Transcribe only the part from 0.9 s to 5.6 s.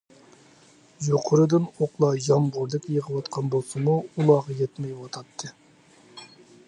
يۇقىرىدىن ئوقلار يامغۇردەك يېغىۋاتقان بولسىمۇ، ئۇلارغا يەتمەيۋاتاتتى.